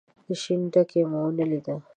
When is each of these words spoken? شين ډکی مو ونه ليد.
شين 0.41 0.61
ډکی 0.73 1.01
مو 1.09 1.19
ونه 1.23 1.45
ليد. 1.49 1.67